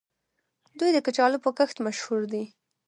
دوی 0.79 0.89
د 0.93 0.97
کچالو 1.07 1.37
په 1.45 1.49
کښت 1.57 1.77
مشهور 1.85 2.21
دي. 2.33 2.43